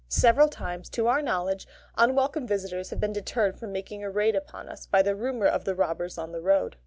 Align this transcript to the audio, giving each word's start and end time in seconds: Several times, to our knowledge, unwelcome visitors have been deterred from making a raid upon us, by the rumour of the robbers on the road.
Several 0.09 0.47
times, 0.47 0.89
to 0.89 1.05
our 1.05 1.21
knowledge, 1.21 1.67
unwelcome 1.95 2.47
visitors 2.47 2.89
have 2.89 2.99
been 2.99 3.13
deterred 3.13 3.59
from 3.59 3.71
making 3.71 4.03
a 4.03 4.09
raid 4.09 4.35
upon 4.35 4.67
us, 4.67 4.87
by 4.87 5.03
the 5.03 5.15
rumour 5.15 5.45
of 5.45 5.63
the 5.63 5.75
robbers 5.75 6.17
on 6.17 6.31
the 6.31 6.41
road. 6.41 6.75